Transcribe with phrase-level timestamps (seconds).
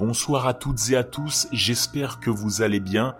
[0.00, 3.16] Bonsoir à toutes et à tous, j'espère que vous allez bien.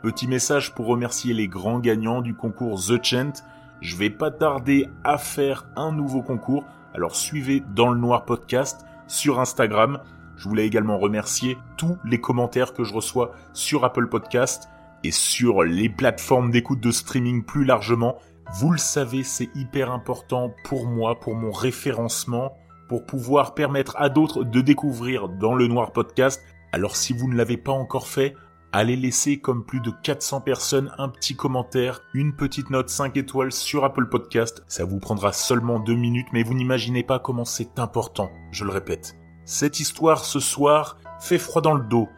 [0.00, 3.32] Petit message pour remercier les grands gagnants du concours The Chant.
[3.80, 8.86] Je vais pas tarder à faire un nouveau concours, alors suivez dans le noir podcast
[9.08, 9.98] sur Instagram.
[10.36, 14.68] Je voulais également remercier tous les commentaires que je reçois sur Apple Podcast
[15.02, 18.18] et sur les plateformes d'écoute de streaming plus largement.
[18.60, 22.52] Vous le savez, c'est hyper important pour moi, pour mon référencement,
[22.88, 26.42] pour pouvoir permettre à d'autres de découvrir dans le Noir Podcast.
[26.72, 28.34] Alors si vous ne l'avez pas encore fait,
[28.72, 33.52] allez laisser comme plus de 400 personnes un petit commentaire, une petite note 5 étoiles
[33.52, 34.64] sur Apple Podcast.
[34.66, 38.70] Ça vous prendra seulement deux minutes, mais vous n'imaginez pas comment c'est important, je le
[38.70, 39.14] répète.
[39.44, 42.08] Cette histoire ce soir fait froid dans le dos.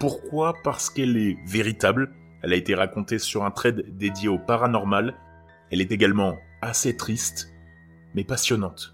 [0.00, 0.54] Pourquoi?
[0.64, 2.12] Parce qu'elle est véritable.
[2.42, 5.14] Elle a été racontée sur un trade dédié au paranormal.
[5.70, 7.52] Elle est également assez triste,
[8.14, 8.91] mais passionnante.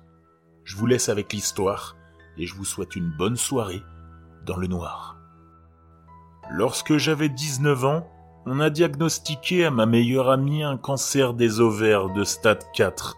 [0.68, 1.96] Je vous laisse avec l'histoire
[2.36, 3.82] et je vous souhaite une bonne soirée
[4.44, 5.16] dans le noir.
[6.50, 8.06] Lorsque j'avais 19 ans,
[8.44, 13.16] on a diagnostiqué à ma meilleure amie un cancer des ovaires de stade 4.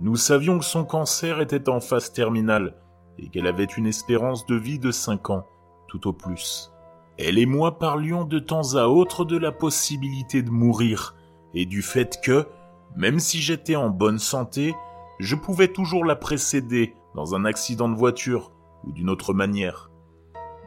[0.00, 2.74] Nous savions que son cancer était en phase terminale
[3.16, 5.46] et qu'elle avait une espérance de vie de 5 ans,
[5.88, 6.70] tout au plus.
[7.16, 11.16] Elle et moi parlions de temps à autre de la possibilité de mourir
[11.54, 12.46] et du fait que,
[12.94, 14.74] même si j'étais en bonne santé,
[15.18, 18.52] je pouvais toujours la précéder dans un accident de voiture
[18.84, 19.90] ou d'une autre manière.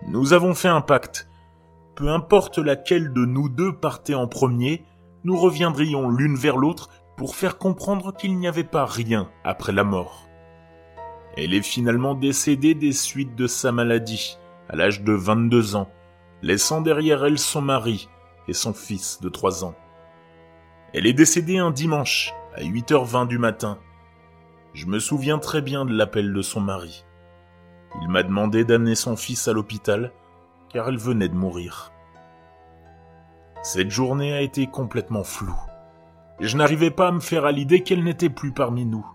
[0.07, 1.29] Nous avons fait un pacte.
[1.95, 4.83] Peu importe laquelle de nous deux partait en premier,
[5.23, 9.83] nous reviendrions l'une vers l'autre pour faire comprendre qu'il n'y avait pas rien après la
[9.83, 10.29] mort.
[11.35, 14.37] Elle est finalement décédée des suites de sa maladie,
[14.69, 15.89] à l'âge de 22 ans,
[16.41, 18.09] laissant derrière elle son mari
[18.47, 19.75] et son fils de 3 ans.
[20.93, 23.77] Elle est décédée un dimanche, à 8h20 du matin.
[24.73, 27.05] Je me souviens très bien de l'appel de son mari.
[28.01, 30.11] Il m'a demandé d'amener son fils à l'hôpital,
[30.69, 31.91] car elle venait de mourir.
[33.63, 35.59] Cette journée a été complètement floue.
[36.39, 39.05] Je n'arrivais pas à me faire à l'idée qu'elle n'était plus parmi nous.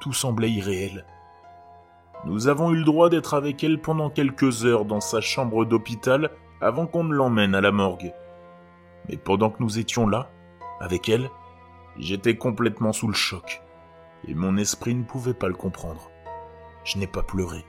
[0.00, 1.04] Tout semblait irréel.
[2.24, 6.30] Nous avons eu le droit d'être avec elle pendant quelques heures dans sa chambre d'hôpital
[6.60, 8.12] avant qu'on ne l'emmène à la morgue.
[9.08, 10.30] Mais pendant que nous étions là,
[10.80, 11.30] avec elle,
[11.98, 13.62] j'étais complètement sous le choc,
[14.26, 16.10] et mon esprit ne pouvait pas le comprendre.
[16.84, 17.64] Je n'ai pas pleuré.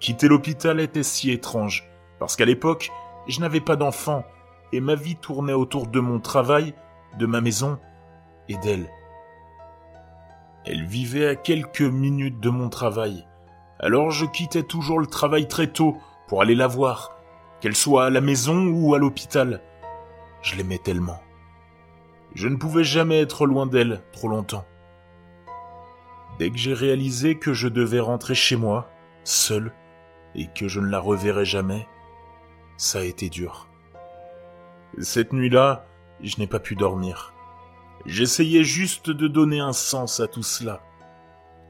[0.00, 2.90] Quitter l'hôpital était si étrange, parce qu'à l'époque,
[3.26, 4.24] je n'avais pas d'enfant,
[4.72, 6.74] et ma vie tournait autour de mon travail,
[7.18, 7.78] de ma maison
[8.48, 8.88] et d'elle.
[10.64, 13.26] Elle vivait à quelques minutes de mon travail.
[13.80, 15.96] Alors je quittais toujours le travail très tôt
[16.26, 17.16] pour aller la voir,
[17.60, 19.62] qu'elle soit à la maison ou à l'hôpital.
[20.42, 21.20] Je l'aimais tellement.
[22.34, 24.64] Je ne pouvais jamais être loin d'elle trop longtemps.
[26.38, 28.88] Dès que j'ai réalisé que je devais rentrer chez moi,
[29.24, 29.72] seul,
[30.34, 31.86] et que je ne la reverrais jamais,
[32.76, 33.68] ça a été dur.
[35.00, 35.86] Cette nuit-là,
[36.22, 37.34] je n'ai pas pu dormir.
[38.06, 40.80] J'essayais juste de donner un sens à tout cela.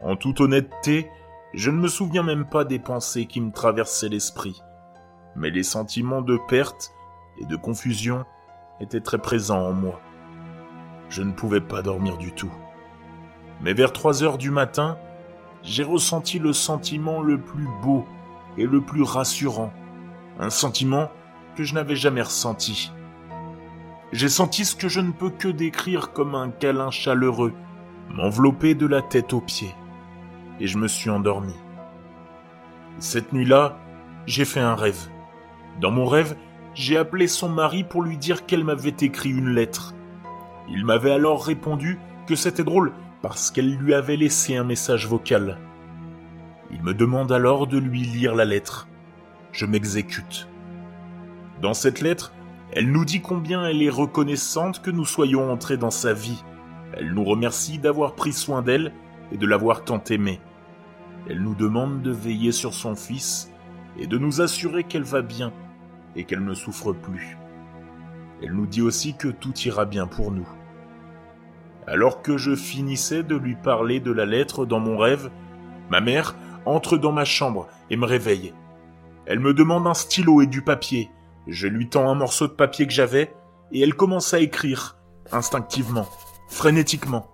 [0.02, 1.08] En toute honnêteté,
[1.54, 4.62] je ne me souviens même pas des pensées qui me traversaient l'esprit.
[5.34, 6.92] Mais les sentiments de perte
[7.40, 8.26] et de confusion
[8.80, 10.00] étaient très présents en moi.
[11.08, 12.52] Je ne pouvais pas dormir du tout.
[13.60, 14.98] Mais vers trois heures du matin,
[15.62, 18.06] j'ai ressenti le sentiment le plus beau
[18.56, 19.72] et le plus rassurant.
[20.38, 21.10] Un sentiment
[21.56, 22.92] que je n'avais jamais ressenti.
[24.12, 27.52] J'ai senti ce que je ne peux que décrire comme un câlin chaleureux,
[28.10, 29.74] m'envelopper de la tête aux pieds.
[30.60, 31.54] Et je me suis endormi.
[32.98, 33.76] Cette nuit-là,
[34.26, 35.08] j'ai fait un rêve.
[35.80, 36.36] Dans mon rêve,
[36.74, 39.94] j'ai appelé son mari pour lui dire qu'elle m'avait écrit une lettre.
[40.68, 42.92] Il m'avait alors répondu que c'était drôle
[43.22, 45.58] parce qu'elle lui avait laissé un message vocal.
[46.70, 48.88] Il me demande alors de lui lire la lettre.
[49.52, 50.48] Je m'exécute.
[51.62, 52.32] Dans cette lettre,
[52.72, 56.44] elle nous dit combien elle est reconnaissante que nous soyons entrés dans sa vie.
[56.92, 58.92] Elle nous remercie d'avoir pris soin d'elle
[59.32, 60.40] et de l'avoir tant aimée.
[61.28, 63.50] Elle nous demande de veiller sur son fils
[63.98, 65.52] et de nous assurer qu'elle va bien
[66.14, 67.36] et qu'elle ne souffre plus.
[68.42, 70.48] Elle nous dit aussi que tout ira bien pour nous.
[71.90, 75.30] Alors que je finissais de lui parler de la lettre dans mon rêve,
[75.88, 76.36] ma mère
[76.66, 78.52] entre dans ma chambre et me réveille.
[79.24, 81.10] Elle me demande un stylo et du papier,
[81.46, 83.34] je lui tends un morceau de papier que j'avais,
[83.72, 84.98] et elle commence à écrire,
[85.32, 86.06] instinctivement,
[86.48, 87.26] frénétiquement.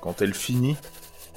[0.00, 0.76] Quand elle finit,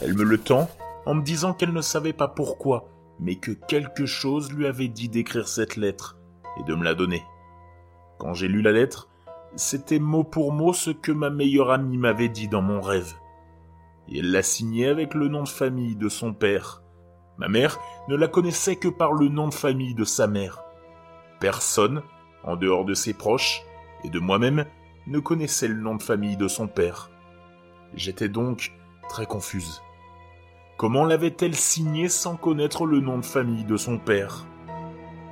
[0.02, 0.68] elle me le tend,
[1.06, 2.88] en me disant qu'elle ne savait pas pourquoi,
[3.20, 6.18] mais que quelque chose lui avait dit d'écrire cette lettre,
[6.60, 7.24] et de me la donner.
[8.18, 9.10] Quand j'ai lu la lettre,
[9.56, 13.14] c'était mot pour mot ce que ma meilleure amie m'avait dit dans mon rêve.
[14.08, 16.82] Et elle l'a signé avec le nom de famille de son père,
[17.42, 20.64] Ma mère ne la connaissait que par le nom de famille de sa mère.
[21.40, 22.04] Personne,
[22.44, 23.64] en dehors de ses proches
[24.04, 24.66] et de moi-même,
[25.08, 27.10] ne connaissait le nom de famille de son père.
[27.96, 28.74] J'étais donc
[29.10, 29.82] très confuse.
[30.78, 34.46] Comment l'avait-elle signé sans connaître le nom de famille de son père?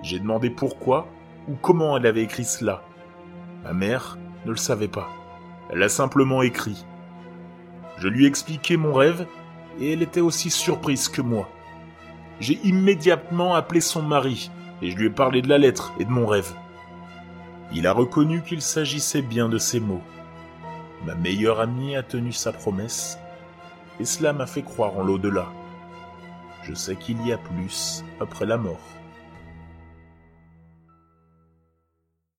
[0.01, 1.07] J'ai demandé pourquoi
[1.48, 2.81] ou comment elle avait écrit cela.
[3.69, 5.07] Ma mère ne le savait pas.
[5.69, 6.88] Elle a simplement écrit.
[8.00, 9.27] Je lui ai expliqué mon rêve
[9.80, 11.48] et elle était aussi surprise que moi.
[12.39, 14.50] J'ai immédiatement appelé son mari
[14.81, 16.51] et je lui ai parlé de la lettre et de mon rêve.
[17.71, 20.01] Il a reconnu qu'il s'agissait bien de ces mots.
[21.06, 23.19] Ma meilleure amie a tenu sa promesse
[24.00, 25.45] et cela m'a fait croire en l'au-delà.
[26.63, 28.81] Je sais qu'il y a plus après la mort.